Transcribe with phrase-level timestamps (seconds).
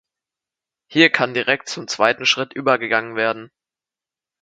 [0.87, 3.51] Hier kann direkt zum zweiten Schritt übergegangen werden.